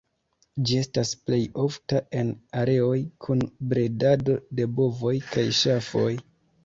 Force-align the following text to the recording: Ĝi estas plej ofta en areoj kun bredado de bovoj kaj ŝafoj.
Ĝi 0.67 0.77
estas 0.83 1.11
plej 1.27 1.39
ofta 1.63 2.01
en 2.21 2.31
areoj 2.61 2.97
kun 3.27 3.45
bredado 3.75 4.39
de 4.61 4.67
bovoj 4.81 5.15
kaj 5.35 5.45
ŝafoj. 5.63 6.09